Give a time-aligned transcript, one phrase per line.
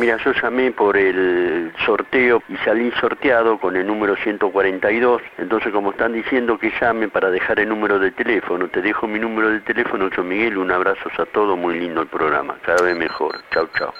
[0.00, 5.92] Mira, yo llamé por el sorteo y salí sorteado con el número 142, entonces como
[5.92, 9.60] están diciendo que llame para dejar el número de teléfono, te dejo mi número de
[9.60, 13.40] teléfono, yo Miguel, un abrazo a todos, muy lindo el programa, cada vez mejor.
[13.52, 13.94] Chao, chao.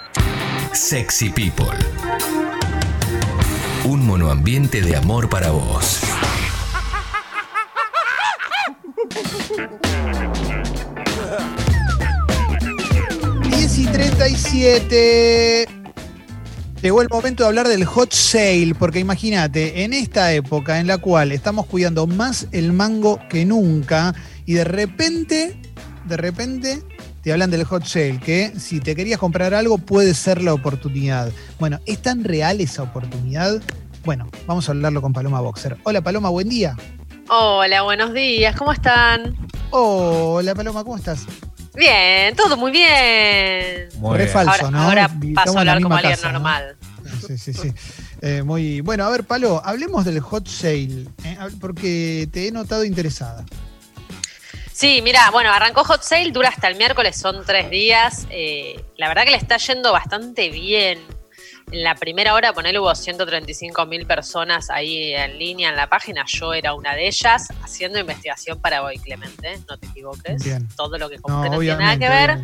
[0.73, 1.77] Sexy People.
[3.85, 6.01] Un monoambiente de amor para vos.
[13.43, 15.74] 10 y 37.
[16.85, 20.99] Llegó el momento de hablar del hot sale, porque imagínate, en esta época en la
[20.99, 24.13] cual estamos cuidando más el mango que nunca,
[24.45, 25.59] y de repente,
[26.05, 26.83] de repente,
[27.23, 31.31] te hablan del hot sale, que si te querías comprar algo puede ser la oportunidad.
[31.57, 33.59] Bueno, ¿es tan real esa oportunidad?
[34.03, 35.77] Bueno, vamos a hablarlo con Paloma Boxer.
[35.85, 36.77] Hola Paloma, buen día.
[37.29, 39.35] Hola, buenos días, ¿cómo están?
[39.71, 41.25] Hola Paloma, ¿cómo estás?
[41.75, 43.89] Bien, todo muy bien.
[43.97, 44.81] Muy Re falso, ahora, ¿no?
[44.83, 46.33] Ahora paso a la hablar como alguien casa, ¿no?
[46.33, 46.77] normal.
[47.27, 47.73] Sí, sí, sí.
[48.21, 52.83] Eh, muy bueno, a ver, Palo, hablemos del hot sale, eh, porque te he notado
[52.83, 53.45] interesada.
[54.75, 58.27] Sí, mira, bueno, arrancó Hot Sale, dura hasta el miércoles, son tres días.
[58.29, 60.99] Eh, la verdad que le está yendo bastante bien.
[61.71, 66.23] En la primera hora, ponele, hubo 135 mil personas ahí en línea en la página.
[66.27, 69.59] Yo era una de ellas, haciendo investigación para hoy, Clemente.
[69.67, 70.43] No te equivoques.
[70.43, 70.67] Bien.
[70.75, 72.37] Todo lo que No, compré no, tiene nada que ver.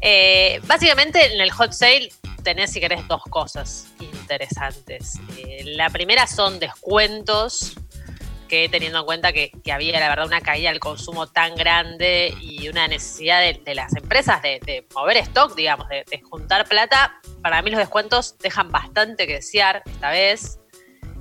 [0.00, 2.10] Eh, básicamente en el hot sale
[2.42, 5.18] tenés, si querés, dos cosas interesantes.
[5.36, 7.74] Eh, la primera son descuentos,
[8.48, 12.68] que teniendo en cuenta que, había, la verdad, una caída del consumo tan grande y
[12.68, 17.62] una necesidad de, las empresas de, de mover stock, digamos, de, de juntar plata, para
[17.62, 20.58] mí los descuentos dejan bastante que desear esta vez.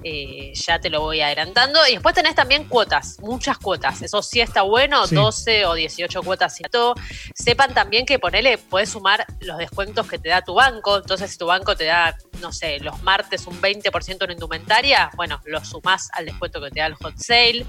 [0.04, 1.80] Eh, ya te lo voy adelantando.
[1.88, 4.02] Y después tenés también cuotas, muchas cuotas.
[4.02, 5.16] Eso sí está bueno, Sí.
[5.16, 6.96] 12 o 18 cuotas y todo.
[7.34, 10.98] Sepan también que ponele, puedes sumar los descuentos que te da tu banco.
[10.98, 15.42] Entonces, si tu banco te da, no sé, los martes un 20% en indumentaria, bueno,
[15.46, 17.66] lo sumás al descuento que te da el hot sale.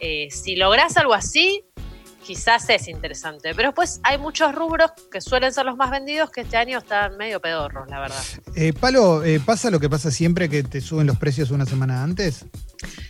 [0.00, 1.64] Eh, si lográs algo así,
[2.22, 3.54] quizás es interesante.
[3.54, 7.16] Pero después hay muchos rubros que suelen ser los más vendidos que este año están
[7.16, 8.22] medio pedorros, la verdad.
[8.54, 12.02] Eh, Palo, eh, ¿pasa lo que pasa siempre que te suben los precios una semana
[12.02, 12.46] antes?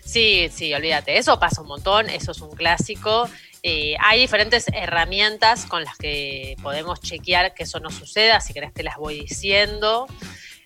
[0.05, 3.29] Sí, sí, olvídate, eso pasa un montón, eso es un clásico.
[3.63, 8.75] Eh, hay diferentes herramientas con las que podemos chequear que eso no suceda, si querés
[8.75, 10.07] te las voy diciendo.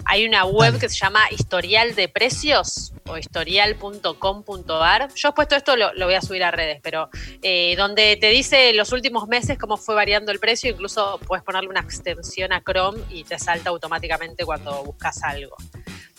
[0.09, 0.81] Hay una web Dale.
[0.81, 5.09] que se llama Historial de Precios o historial.com.ar.
[5.15, 7.11] Yo he puesto esto, lo, lo voy a subir a redes, pero
[7.43, 11.69] eh, donde te dice los últimos meses cómo fue variando el precio, incluso puedes ponerle
[11.69, 15.57] una extensión a Chrome y te salta automáticamente cuando buscas algo.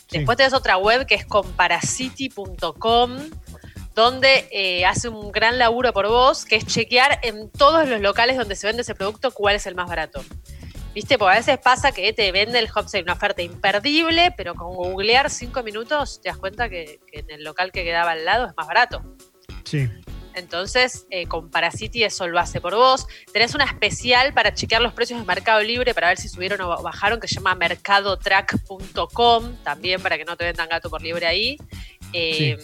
[0.09, 0.17] Sí.
[0.17, 3.17] Después tenés otra web que es comparacity.com,
[3.95, 8.37] donde eh, hace un gran laburo por vos, que es chequear en todos los locales
[8.37, 10.21] donde se vende ese producto cuál es el más barato.
[10.97, 11.19] ¿Viste?
[11.19, 15.29] Porque a veces pasa que te vende el sale una oferta imperdible, pero con googlear
[15.29, 18.53] cinco minutos te das cuenta que, que en el local que quedaba al lado es
[18.57, 19.03] más barato.
[19.63, 19.87] Sí.
[20.33, 23.05] Entonces, eh, con Parasity eso lo hace por vos.
[23.31, 26.81] Tenés una especial para chequear los precios de Mercado Libre para ver si subieron o
[26.81, 31.57] bajaron, que se llama mercadotrack.com, también para que no te vendan gato por libre ahí.
[32.11, 32.57] Eh,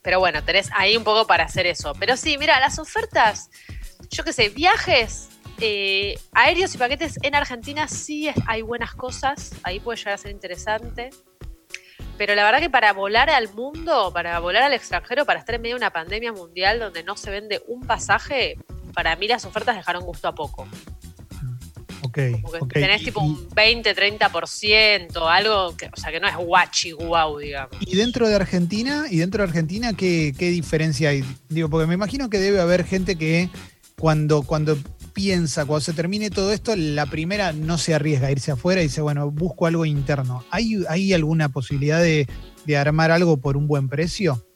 [0.00, 1.92] Pero bueno, tenés ahí un poco para hacer eso.
[1.98, 3.50] Pero sí, mira, las ofertas,
[4.10, 9.80] yo qué sé, viajes, eh, aéreos y paquetes en Argentina sí hay buenas cosas, ahí
[9.80, 11.10] puede llegar a ser interesante.
[12.18, 15.62] Pero la verdad que para volar al mundo, para volar al extranjero, para estar en
[15.62, 18.56] medio de una pandemia mundial donde no se vende un pasaje,
[18.94, 20.66] para mí las ofertas dejaron gusto a poco.
[22.02, 22.18] Ok.
[22.42, 22.72] Como que ok.
[22.72, 27.38] tenés Y- tipo un 20, 30%, algo que, o sea, que no es guachi guau,
[27.38, 27.76] digamos.
[27.80, 31.24] Y dentro de Argentina, y dentro de Argentina, ¿qué, qué diferencia hay?
[31.50, 33.50] Digo, porque me imagino que debe haber gente que
[33.98, 34.78] cuando, cuando
[35.16, 38.84] piensa, cuando se termine todo esto, la primera no se arriesga a irse afuera y
[38.84, 40.44] dice, bueno, busco algo interno.
[40.50, 42.28] ¿Hay, hay alguna posibilidad de,
[42.66, 44.46] de armar algo por un buen precio?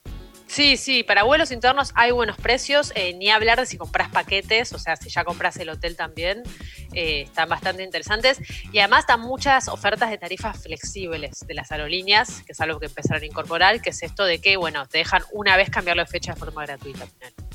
[0.46, 4.74] Sí, sí, para vuelos internos hay buenos precios, eh, ni hablar de si compras paquetes,
[4.74, 6.42] o sea, si ya compras el hotel también,
[6.92, 8.38] eh, están bastante interesantes.
[8.70, 12.86] Y además están muchas ofertas de tarifas flexibles de las aerolíneas, que es algo que
[12.86, 16.10] empezaron a incorporar, que es esto de que, bueno, te dejan una vez cambiarlo de
[16.10, 17.04] fecha de forma gratuita.
[17.04, 17.49] al final.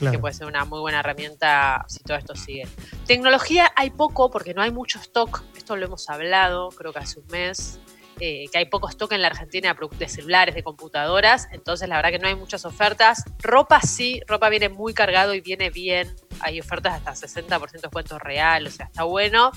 [0.00, 2.66] Que puede ser una muy buena herramienta si todo esto sigue.
[3.06, 7.20] Tecnología hay poco porque no hay mucho stock, esto lo hemos hablado creo que hace
[7.20, 7.78] un mes,
[8.18, 12.10] eh, que hay poco stock en la Argentina de celulares, de computadoras, entonces la verdad
[12.10, 13.24] que no hay muchas ofertas.
[13.38, 18.18] Ropa sí, ropa viene muy cargado y viene bien, hay ofertas hasta 60% de descuento
[18.18, 19.52] real, o sea, está bueno.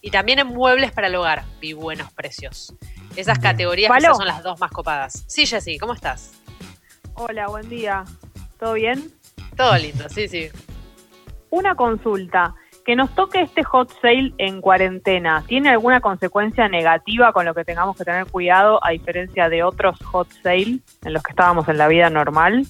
[0.00, 2.72] Y también en muebles para el hogar vi buenos precios.
[3.16, 3.52] Esas Bien.
[3.52, 5.24] categorías son las dos más copadas.
[5.26, 6.30] Sí, Jessy, ¿cómo estás?
[7.14, 8.04] Hola, buen día.
[8.58, 9.12] ¿Todo bien?
[9.56, 10.48] Todo lindo, sí, sí.
[11.50, 12.54] Una consulta.
[12.84, 17.64] que nos toque este hot sale en cuarentena, ¿tiene alguna consecuencia negativa con lo que
[17.64, 21.76] tengamos que tener cuidado a diferencia de otros hot sale en los que estábamos en
[21.76, 22.66] la vida normal?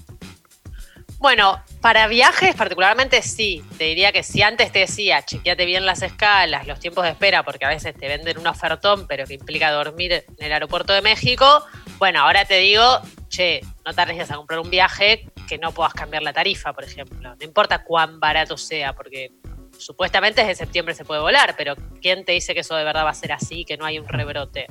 [1.21, 3.63] Bueno, para viajes particularmente sí.
[3.77, 7.43] Te diría que si antes te decía, chequeate bien las escalas, los tiempos de espera,
[7.43, 11.03] porque a veces te venden un ofertón, pero que implica dormir en el aeropuerto de
[11.03, 11.63] México.
[11.99, 12.83] Bueno, ahora te digo,
[13.31, 16.85] che, no te arriesgues a comprar un viaje que no puedas cambiar la tarifa, por
[16.85, 17.35] ejemplo.
[17.35, 19.33] No importa cuán barato sea, porque
[19.79, 23.11] supuestamente desde septiembre se puede volar, pero ¿quién te dice que eso de verdad va
[23.11, 24.67] a ser así, que no hay un rebrote?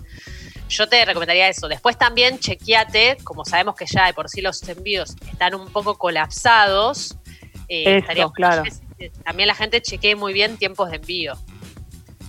[0.68, 1.68] Yo te recomendaría eso.
[1.68, 5.98] Después también chequeate, como sabemos que ya de por sí los envíos están un poco
[5.98, 7.18] colapsados.
[7.70, 8.64] eh, eso, claro.
[9.24, 11.34] También la gente chequee muy bien tiempos de envío.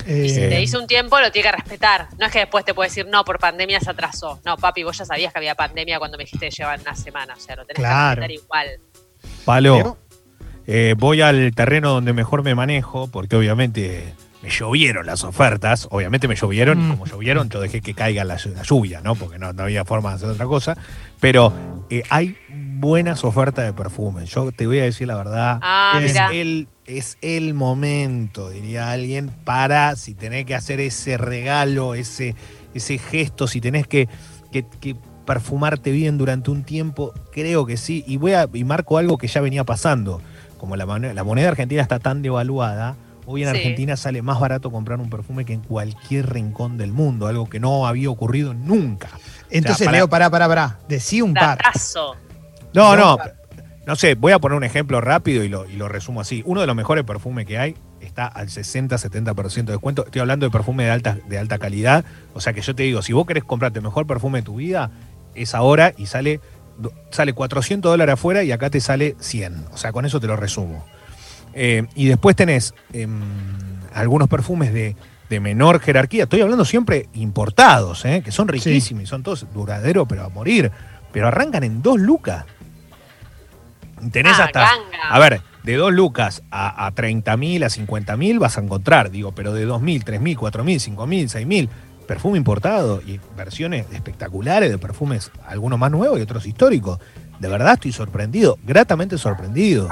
[0.06, 2.08] Eh, Y si te dice un tiempo, lo tiene que respetar.
[2.18, 4.40] No es que después te puede decir, no, por pandemia se atrasó.
[4.44, 7.34] No, papi, vos ya sabías que había pandemia cuando me dijiste que llevan una semana.
[7.36, 8.22] O sea, lo tenés Claro.
[8.22, 8.68] que respetar igual.
[9.44, 9.98] Palo,
[10.66, 15.86] eh, voy al terreno donde mejor me manejo, porque obviamente me llovieron las ofertas.
[15.90, 16.90] Obviamente me llovieron, y Mm.
[16.92, 19.14] como llovieron, yo dejé que caiga la, la lluvia, ¿no?
[19.14, 20.76] Porque no, no había forma de hacer otra cosa.
[21.20, 21.52] Pero
[21.90, 22.36] eh, hay
[22.80, 24.30] buenas ofertas de perfumes.
[24.30, 25.58] Yo te voy a decir la verdad.
[25.62, 31.94] Ah, es el, es el momento, diría alguien, para si tenés que hacer ese regalo,
[31.94, 32.34] ese,
[32.74, 34.08] ese gesto, si tenés que,
[34.50, 34.96] que- que
[35.26, 38.02] perfumarte bien durante un tiempo, creo que sí.
[38.06, 40.20] Y voy a, y marco algo que ya venía pasando.
[40.58, 42.96] Como la, moneda- la moneda argentina está tan devaluada,
[43.26, 43.56] hoy en Sí.
[43.58, 47.60] Argentina sale más barato comprar un perfume que en cualquier rincón del mundo, algo que
[47.60, 49.08] no había ocurrido nunca.
[49.50, 50.78] Entonces, para- Leo, pará, pará, pará.
[50.88, 51.58] Decí un par.
[51.58, 52.14] Datazo.
[52.14, 52.29] No,
[52.74, 53.18] No, no.
[53.86, 56.42] No sé, voy a poner un ejemplo rápido y lo, y lo resumo así.
[56.46, 60.04] Uno de los mejores perfumes que hay está al 60-70% de descuento.
[60.04, 62.04] Estoy hablando de perfume de alta, de alta calidad.
[62.34, 64.56] O sea que yo te digo, si vos querés comprarte el mejor perfume de tu
[64.56, 64.90] vida,
[65.34, 66.40] es ahora y sale,
[67.10, 69.66] sale 400 dólares afuera y acá te sale 100.
[69.72, 70.84] O sea, con eso te lo resumo.
[71.52, 73.20] Eh, y después tenés em,
[73.92, 74.94] algunos perfumes de,
[75.30, 76.24] de menor jerarquía.
[76.24, 78.20] Estoy hablando siempre importados, ¿eh?
[78.22, 80.70] que son riquísimos y son todos duraderos, pero a morir.
[81.12, 82.44] Pero arrancan en dos lucas.
[84.12, 84.60] Tenés Ah, hasta.
[84.60, 84.98] ganga.
[85.10, 89.10] A ver, de 2 lucas a, a 30 mil, a 50 mil vas a encontrar,
[89.10, 91.68] digo, pero de 2 mil, 3 mil, 4 mil, 5 mil, 6 mil,
[92.06, 96.98] perfume importado y versiones espectaculares de perfumes, algunos más nuevos y otros históricos.
[97.38, 99.88] De verdad estoy sorprendido, gratamente sorprendido,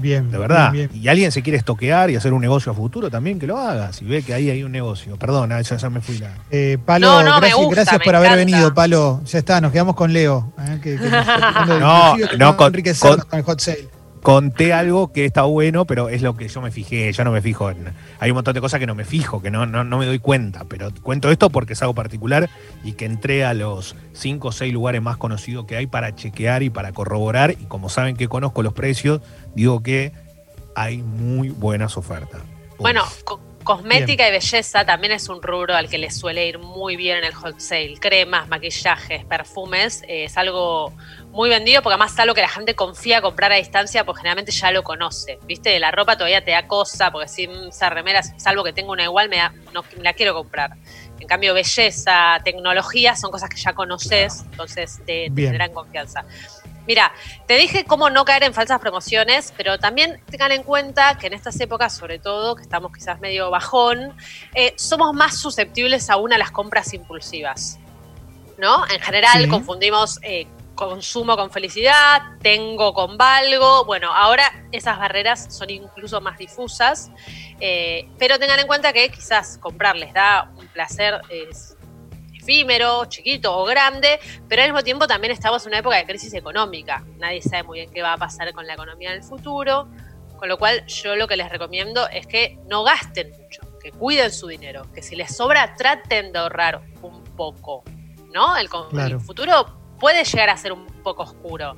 [0.00, 0.30] Bien.
[0.30, 0.72] de verdad.
[0.72, 1.02] bien, bien.
[1.02, 3.92] Y alguien se quiere estoquear y hacer un negocio a futuro también que lo haga,
[3.92, 5.16] si ve que ahí hay un negocio.
[5.16, 6.30] Perdona, ya, ya me fui la...
[6.50, 8.50] Eh, Palo, No, no, me gracias, gusta, gracias me por haber encanta.
[8.52, 9.20] venido, Palo.
[9.26, 10.52] Ya está, nos quedamos con Leo.
[10.58, 11.26] eh, que- que nos
[11.78, 13.88] No, no, con el hot sale.
[14.22, 17.12] Conté algo que está bueno, pero es lo que yo me fijé.
[17.12, 17.92] Yo no me fijo en.
[18.20, 20.18] Hay un montón de cosas que no me fijo, que no, no, no me doy
[20.18, 20.64] cuenta.
[20.64, 22.48] Pero cuento esto porque es algo particular
[22.84, 26.62] y que entré a los cinco o seis lugares más conocidos que hay para chequear
[26.62, 27.52] y para corroborar.
[27.52, 29.20] Y como saben que conozco los precios,
[29.54, 30.12] digo que
[30.74, 32.40] hay muy buenas ofertas.
[32.78, 33.02] Bueno,
[33.68, 37.18] co- cosmética y belleza también es un rubro al que le suele ir muy bien
[37.18, 37.94] en el hot sale.
[38.00, 40.92] Cremas, maquillajes, perfumes, eh, es algo
[41.30, 44.52] muy vendido porque además es algo que la gente confía comprar a distancia porque generalmente
[44.52, 45.38] ya lo conoce.
[45.46, 45.78] ¿Viste?
[45.78, 49.28] La ropa todavía te da cosa porque si esa remera, salvo que tengo una igual,
[49.28, 50.70] me, da- no, me la quiero comprar.
[51.20, 56.24] En cambio, belleza, tecnología son cosas que ya conoces, entonces te, te confianza.
[56.88, 57.12] Mira,
[57.46, 61.34] te dije cómo no caer en falsas promociones, pero también tengan en cuenta que en
[61.34, 64.16] estas épocas, sobre todo, que estamos quizás medio bajón,
[64.54, 67.78] eh, somos más susceptibles aún a las compras impulsivas.
[68.56, 68.84] ¿No?
[68.88, 69.48] En general Sí.
[69.48, 73.84] confundimos eh, consumo con felicidad, tengo con valgo.
[73.84, 77.10] Bueno, ahora esas barreras son incluso más difusas,
[77.60, 81.20] eh, pero tengan en cuenta que quizás comprar les da un placer
[82.48, 86.32] efímero, chiquito o grande, pero al mismo tiempo también estamos en una época de crisis
[86.32, 87.04] económica.
[87.18, 89.86] Nadie sabe muy bien qué va a pasar con la economía en el futuro,
[90.38, 94.32] con lo cual yo lo que les recomiendo es que no gasten mucho, que cuiden
[94.32, 97.84] su dinero, que si les sobra traten de ahorrar un poco,
[98.32, 98.56] ¿no?
[98.56, 99.16] El, Claro.
[99.16, 101.76] el futuro puede llegar a ser un poco oscuro.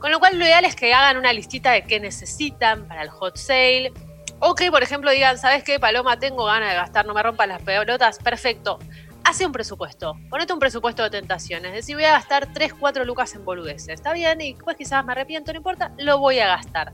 [0.00, 3.10] Con lo cual lo ideal es que hagan una listita de qué necesitan para el
[3.10, 3.92] hot sale.
[4.40, 6.18] O que, por ejemplo, digan, ¿sabes qué, Paloma?
[6.18, 8.18] Tengo ganas de gastar, no me rompan las pelotas.
[8.18, 8.78] Perfecto.
[9.24, 10.16] Hace un presupuesto.
[10.28, 11.72] Ponete un presupuesto de tentaciones.
[11.72, 13.88] Decir, voy a gastar 3, 4 lucas en boludeces.
[13.88, 16.92] Está bien, y después quizás me arrepiento, no importa, lo voy a gastar.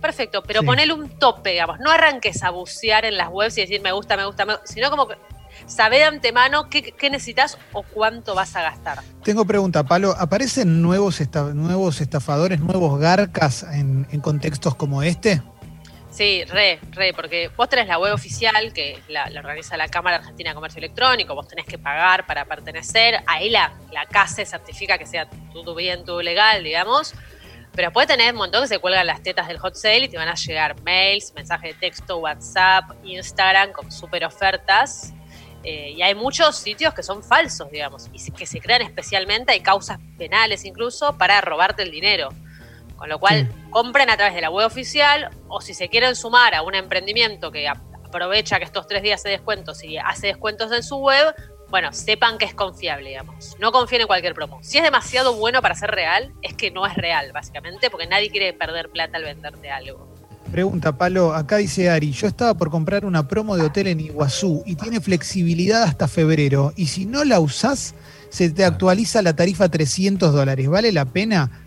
[0.00, 0.66] Perfecto, pero Sí.
[0.66, 1.78] ponele un tope, digamos.
[1.80, 4.66] No arranques a bucear en las webs y decir me gusta, me gusta, me gusta,
[4.66, 5.16] sino como que
[5.66, 8.98] saber de antemano qué, qué necesitas o cuánto vas a gastar.
[9.22, 10.14] Tengo pregunta, Palo.
[10.18, 15.40] ¿Aparecen nuevos, esta- nuevos estafadores, nuevos garcas en, en contextos como este?
[16.16, 20.48] Sí, re, re, porque vos tenés la web oficial que la, organiza la Cámara Argentina
[20.48, 25.04] de Comercio Electrónico, vos tenés que pagar para pertenecer, ahí la, la CASE certifica que
[25.04, 27.12] sea todo bien, todo legal, digamos.
[27.74, 30.16] Pero después tenés un montón que se cuelgan las tetas del hot sale y te
[30.16, 35.12] van a llegar mails, mensajes de texto, WhatsApp, Instagram con super ofertas.
[35.64, 39.60] Eh, y hay muchos sitios que son falsos, digamos, y que se crean especialmente, hay
[39.60, 42.30] causas penales incluso para robarte el dinero.
[42.96, 46.54] Con lo cual, compren a través de la web oficial o si se quieren sumar
[46.54, 50.82] a un emprendimiento que aprovecha que estos tres días de descuentos y hace descuentos en
[50.82, 51.34] su web,
[51.68, 53.56] bueno, sepan que es confiable, digamos.
[53.58, 54.60] No confíen en cualquier promo.
[54.62, 58.30] Si es demasiado bueno para ser real, es que no es real, básicamente, porque nadie
[58.30, 60.14] quiere perder plata al venderte algo.
[60.50, 64.62] Pregunta, Palo, acá dice Ari, yo estaba por comprar una promo de hotel en Iguazú
[64.64, 66.72] y tiene flexibilidad hasta febrero.
[66.76, 67.94] Y si no la usás,
[68.30, 70.68] se te actualiza la tarifa 300 dólares.
[70.68, 71.65] ¿Vale la pena?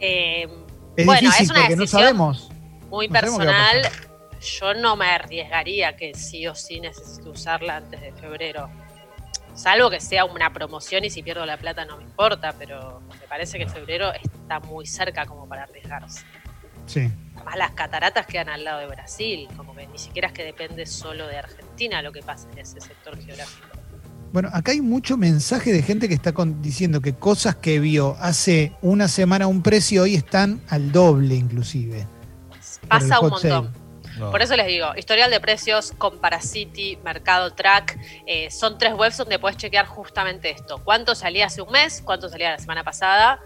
[0.00, 0.46] Eh,
[0.96, 2.48] Es bueno, difícil es una porque no sabemos.
[2.88, 3.82] muy no sabemos personal.
[4.40, 8.68] Yo no me arriesgaría que sí o sí necesito usarla antes de febrero.
[9.54, 13.26] Salvo que sea una promoción y si pierdo la plata no me importa, pero me
[13.26, 16.24] parece que febrero está muy cerca como para arriesgarse.
[16.84, 17.10] Sí.
[17.34, 20.84] Además las cataratas quedan al lado de Brasil, como que ni siquiera es que depende
[20.84, 23.75] solo de Argentina lo que pasa en ese sector geográfico.
[24.32, 28.16] Bueno, acá hay mucho mensaje de gente que está con- diciendo que cosas que vio
[28.20, 32.06] hace una semana a un precio hoy están al doble inclusive.
[32.88, 33.72] Pasa un montón.
[34.18, 34.30] No.
[34.30, 39.38] Por eso les digo, historial de precios, Comparacity, Mercado Track, eh, son tres webs donde
[39.38, 40.78] puedes chequear justamente esto.
[40.82, 42.00] ¿Cuánto salía hace un mes?
[42.02, 43.40] ¿Cuánto salía la semana pasada?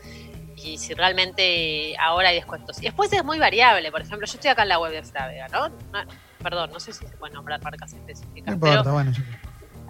[0.57, 2.79] Y si realmente ahora hay descuentos.
[2.79, 3.91] Y después es muy variable.
[3.91, 5.69] Por ejemplo, yo estoy acá en la web de Fravega, ¿no?
[5.69, 6.05] No-
[6.41, 8.55] perdón, no sé si se pueden nombrar marcas No específicas.
[8.55, 9.11] importa, pero bueno.
[9.13, 9.23] yo-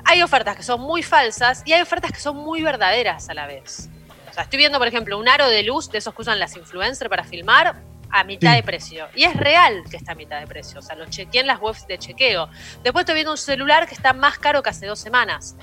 [0.05, 3.47] hay ofertas que son muy falsas y hay ofertas que son muy verdaderas a la
[3.47, 3.89] vez.
[4.31, 6.57] O sea, estoy viendo, por ejemplo, un aro de luz de esos que usan las
[6.57, 8.57] influencers para filmar a mitad Sí.
[8.57, 9.07] de precio.
[9.15, 10.79] Y es real que está a mitad de precio.
[10.81, 12.49] O sea, lo chequeé en las webs de chequeo.
[12.83, 15.57] Después estoy viendo un celular que está más caro que hace dos semanas.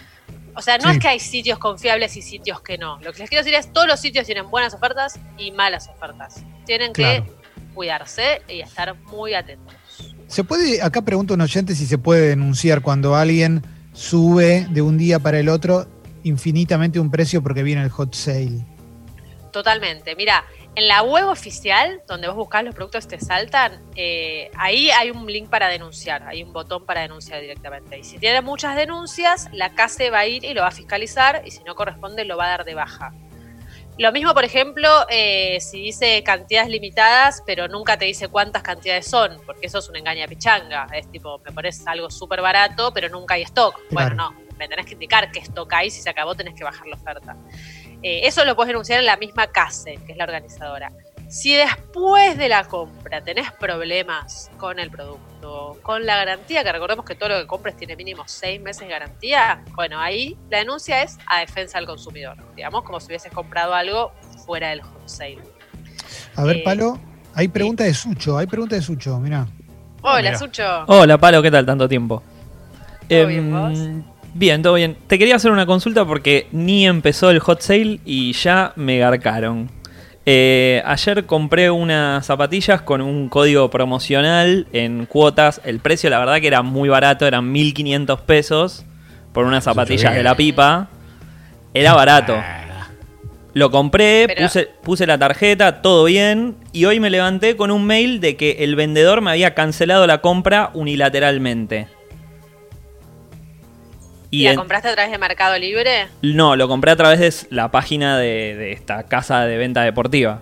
[0.55, 0.95] O sea, no Sí.
[0.95, 2.99] es que hay sitios confiables y sitios que no.
[3.01, 6.43] Lo que les quiero decir es todos los sitios tienen buenas ofertas y malas ofertas.
[6.65, 7.25] Tienen Claro.
[7.25, 7.33] que
[7.73, 9.73] cuidarse y estar muy atentos.
[10.27, 13.61] ¿Se puede, acá pregunta un oyente si se puede denunciar cuando alguien
[13.97, 15.87] sube de un día para el otro
[16.23, 18.63] infinitamente un precio porque viene el hot sale?
[19.51, 20.15] Totalmente.
[20.15, 25.09] Mira, en la web oficial, donde vos buscás los productos te saltan, eh, ahí hay
[25.09, 27.97] un link para denunciar, hay un botón para denunciar directamente.
[27.97, 31.41] Y si tiene muchas denuncias, la CASE va a ir y lo va a fiscalizar
[31.43, 33.13] y si no corresponde lo va a dar de baja.
[33.97, 39.07] Lo mismo, por ejemplo, eh, si dice cantidades limitadas, pero nunca te dice cuántas cantidades
[39.07, 40.87] son, porque eso es una engaña pichanga.
[40.93, 43.79] Es tipo, me pones algo súper barato, pero nunca hay stock.
[43.89, 46.85] Bueno, no, me tenés que indicar qué stock hay, si se acabó tenés que bajar
[46.85, 47.35] la oferta.
[48.03, 50.91] Eh, eso lo puedes denunciar en la misma CASE, que es la organizadora.
[51.29, 57.03] Si después de la compra tenés problemas con el producto, con la garantía, que recordemos
[57.05, 61.01] que todo lo que compres tiene mínimo seis meses de garantía, bueno, ahí la denuncia
[61.03, 64.13] es a defensa del consumidor, digamos, como si hubieses comprado algo
[64.45, 65.39] fuera del hot sale.
[66.35, 66.97] A ver, Eh, Palo,
[67.33, 69.45] hay pregunta de Sucho, hay pregunta de Sucho, mirá.
[70.03, 70.37] Hola.
[70.37, 70.63] Sucho.
[70.87, 71.65] Hola, Palo, ¿qué tal?
[71.65, 72.23] Tanto tiempo.
[73.09, 74.03] ¿Todo bien, Em,
[74.33, 74.97] bien, todo bien.
[75.07, 79.69] Te quería hacer una consulta porque ni empezó el hot sale y ya me garcaron.
[80.29, 85.61] Eh, ayer compré unas zapatillas con un código promocional en cuotas.
[85.63, 88.85] El precio, la verdad, que era muy barato, eran 1500 pesos
[89.31, 90.89] por unas zapatillas de la pipa.
[91.73, 92.35] Era barato.
[93.53, 96.57] Lo compré, Pero- puse, puse la tarjeta, todo bien.
[96.73, 100.17] Y hoy me levanté con un mail de que el vendedor me había cancelado la
[100.19, 101.87] compra unilateralmente.
[104.29, 106.07] ¿Y Y la en- compraste a través de Mercado Libre?
[106.21, 107.19] no, lo compré a través
[107.49, 110.41] de la página de, de esta casa de venta deportiva.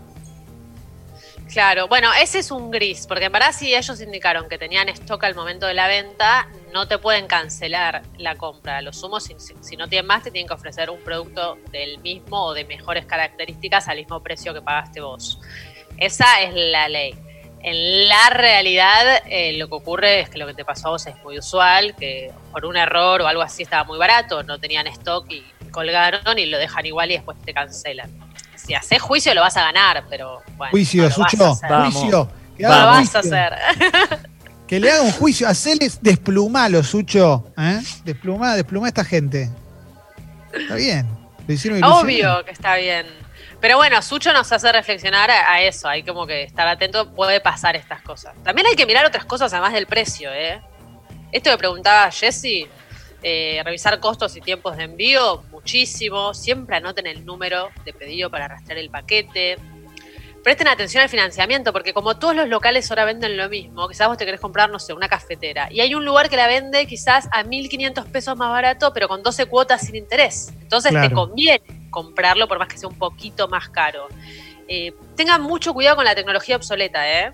[1.51, 5.23] Claro, bueno, ese es un gris, porque en verdad si ellos indicaron que tenían stock
[5.23, 8.81] al momento de la venta, no te pueden cancelar la compra.
[8.81, 11.99] Lo sumo, si, si- si no tienen más, te tienen que ofrecer un producto del
[11.99, 15.39] mismo o de mejores características al mismo precio que pagaste vos.
[15.97, 17.13] Esa es la ley.
[17.67, 21.07] En la realidad, eh, lo que ocurre es que lo que te pasó a vos
[21.07, 24.85] es muy usual, que por un error o algo así estaba muy barato, no tenían
[24.85, 28.11] stock y colgaron y lo dejan igual y después te cancelan.
[28.55, 30.69] Si haces juicio lo vas a ganar, pero bueno.
[30.69, 31.69] Juicio, no lo vas a Sucho, hacer.
[31.71, 31.93] Vamos.
[31.95, 32.31] juicio.
[32.55, 33.13] Que lo Vamos.
[33.13, 33.53] vas a hacer.
[34.67, 37.51] Que le haga un juicio, hacerles desplumalo, Sucho.
[37.57, 37.81] ¿eh?
[38.03, 39.49] Desplumá, desplumá a esta gente.
[40.53, 41.07] Está bien.
[41.47, 42.03] Lo hicieron ilusionar.
[42.03, 43.05] Obvio que está bien.
[43.65, 45.87] Pero bueno, Sucho nos hace reflexionar a, a eso.
[45.87, 48.35] Hay como que estar atento, puede pasar estas cosas.
[48.43, 50.61] También hay que mirar otras cosas además del precio, ¿eh?
[51.31, 52.67] Esto que preguntaba Jesse,
[53.23, 56.35] eh, revisar costos y tiempos de envío, muchísimo.
[56.35, 59.57] Siempre anoten el número de pedido para rastrear el paquete.
[60.43, 64.17] Presten atención al financiamiento, porque como todos los locales ahora venden lo mismo, quizás vos
[64.17, 65.69] te querés comprar, no sé, una cafetera.
[65.71, 69.23] Y hay un lugar que la vende quizás a 1.500 pesos más barato, pero con
[69.23, 70.53] 12 cuotas sin interés.
[70.61, 74.07] Entonces te conviene comprarlo por más que sea un poquito más caro.
[74.67, 77.33] eh, tengan mucho cuidado con la tecnología obsoleta, ¿eh?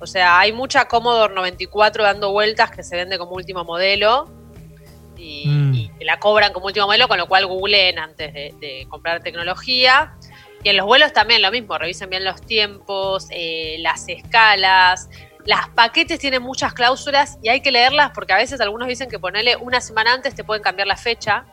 [0.00, 4.28] O sea, hay mucha Commodore 94 dando vueltas que se vende como último modelo
[5.16, 5.74] y, Mm.
[5.74, 9.22] y que la cobran como último modelo, con lo cual googleen antes de, de comprar
[9.22, 10.14] tecnología.
[10.64, 15.08] Y en los vuelos también lo mismo, revisen bien los tiempos, eh, las escalas.
[15.44, 19.18] Las paquetes tienen muchas cláusulas y hay que leerlas porque a veces algunos dicen que
[19.18, 21.44] ponerle una semana antes te pueden cambiar la fecha.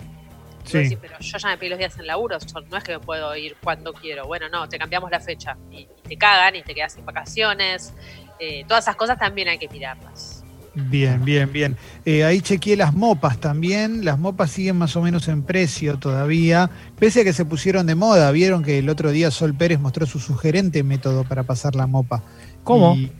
[0.63, 0.77] Sí.
[0.79, 2.37] decís, pero yo ya me pedí los días en laburo,
[2.69, 4.27] no es que me puedo ir cuando quiero.
[4.27, 7.93] Bueno, no, te cambiamos la fecha y, y te cagan y te quedas sin vacaciones.
[8.39, 10.43] Eh, todas esas cosas también hay que mirarlas.
[10.75, 11.77] Bien, bien, bien.
[12.05, 14.05] Eh, ahí chequeé las mopas también.
[14.05, 16.69] Las mopas siguen más o menos en precio todavía.
[16.97, 18.31] Pese a que se pusieron de moda.
[18.31, 22.23] Vieron que el otro día Sol Pérez mostró su sugerente método para pasar la mopa.
[22.63, 22.95] ¿Cómo?
[22.95, 23.11] Y,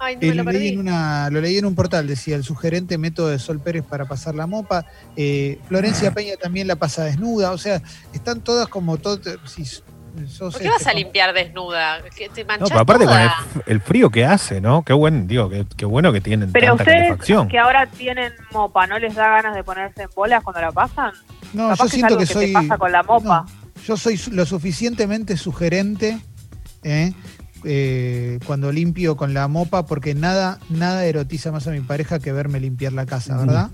[0.00, 0.68] Ay, no eh, me lo leí perdí.
[0.68, 4.06] en una, lo leí en un portal, decía el sugerente método de Sol Pérez para
[4.06, 4.86] pasar la mopa.
[5.14, 7.52] Eh, Florencia Peña también la pasa desnuda.
[7.52, 9.20] O sea, están todas como todo.
[9.46, 9.64] Si
[10.38, 12.02] ¿Por qué vas este, a limpiar desnuda?
[12.16, 13.16] Que te No, pero aparte con
[13.66, 14.82] el, frío que hace, ¿no?
[14.82, 18.86] Qué buen, digo, qué, qué bueno que tienen Pero tanta ustedes que ahora tienen mopa,
[18.86, 21.12] ¿no les da ganas de ponerse en bolas cuando la pasan?
[21.52, 22.46] No, Capaz yo que es siento algo que, que soy.
[22.46, 23.46] te pasa con la mopa.
[23.46, 26.18] no, yo soy lo suficientemente sugerente
[26.82, 27.12] ¿eh?
[27.64, 32.32] Eh, cuando limpio con la mopa, porque nada, nada erotiza más a mi pareja que
[32.32, 33.70] verme limpiar la casa, ¿verdad?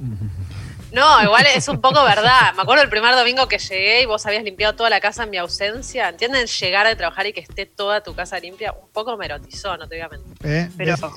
[0.93, 2.55] No, igual es un poco verdad.
[2.55, 5.31] Me acuerdo el primer domingo que llegué y vos habías limpiado toda la casa en
[5.31, 6.09] mi ausencia.
[6.09, 6.47] ¿Entienden?
[6.47, 8.73] Llegar de trabajar y que esté toda tu casa limpia.
[8.73, 10.35] Un poco me erotizó, no te voy a mentir.
[10.45, 10.71] ¿Eh?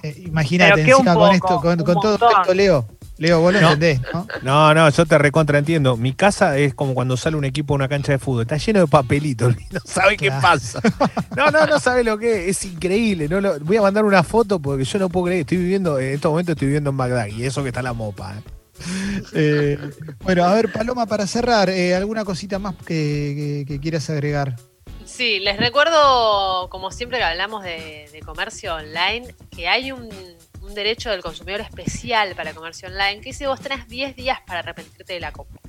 [0.03, 2.87] Eh, Imagínate, pero que un encima con esto, con, con todo esto, Leo.
[3.19, 3.73] Leo, vos lo No.
[3.73, 4.25] entendés, ¿no?
[4.41, 5.97] No, no, yo te recontraentiendo.
[5.97, 8.43] Mi casa es como cuando sale un equipo a una cancha de fútbol.
[8.43, 9.53] Está lleno de papelitos.
[9.71, 10.79] No sabe qué pasa.
[11.35, 12.57] No, no, no sabe lo que es.
[12.63, 13.27] Es increíble.
[13.27, 15.41] No lo- voy a mandar una foto porque yo no puedo creer.
[15.41, 17.27] Estoy viviendo, en estos momentos estoy viviendo en Bagdad.
[17.27, 18.35] Y eso que está la mopa.
[18.37, 18.41] ¿eh?
[19.33, 19.77] Eh,
[20.21, 24.55] bueno, a ver, Paloma, para cerrar, eh, ¿alguna cosita más que, que- que quieras agregar?
[25.05, 30.07] Sí, les recuerdo, como siempre que hablamos de, de comercio online, que hay un,
[30.69, 34.59] un derecho del consumidor especial para comercio online que dice vos tenés 10 días para
[34.59, 35.59] arrepentirte de la compra.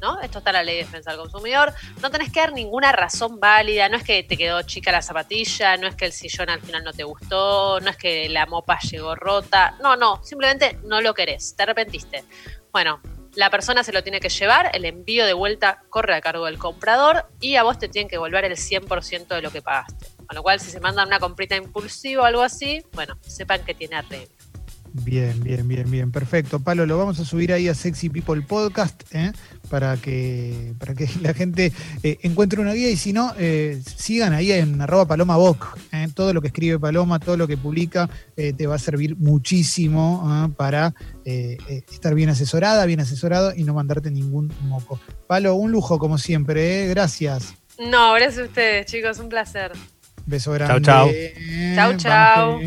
[0.00, 0.18] ¿No?
[0.22, 1.74] Esto está en la ley de defensa del consumidor.
[2.00, 3.86] No tenés que dar ninguna razón válida.
[3.90, 6.82] No es que te quedó chica la zapatilla, no es que el sillón al final
[6.82, 9.76] no te gustó, no es que la mopa llegó rota.
[9.82, 12.24] No, no, simplemente no lo querés, te arrepentiste.
[12.72, 13.02] Bueno,
[13.34, 16.58] la persona se lo tiene que llevar, el envío de vuelta corre a cargo del
[16.58, 20.06] comprador y a vos te tienen que devolver el 100% de lo que pagaste.
[20.26, 23.74] Con lo cual, si se mandan una comprita impulsiva o algo así, bueno, sepan que
[23.74, 24.49] tiene arreglo.
[24.92, 26.60] Bien, bien, bien, bien, perfecto.
[26.60, 29.32] Palo, lo vamos a subir ahí a Sexy People Podcast ¿eh?
[29.68, 31.72] para, que, para que la gente
[32.02, 36.08] eh, encuentre una guía y si no, eh, sigan ahí en arroba paloma Boc, ¿eh?
[36.14, 40.52] Todo lo que escribe Paloma, todo lo que publica eh, te va a servir muchísimo
[40.56, 44.98] para estar bien asesorada, bien asesorado y no mandarte ningún moco.
[45.28, 46.88] Palo, un lujo como siempre, ¿eh?
[46.88, 47.54] gracias.
[47.78, 49.72] No, gracias a ustedes, chicos, un placer.
[50.26, 50.82] Beso grande.
[50.82, 51.08] chau.
[51.12, 52.60] Eh, Chau, chau.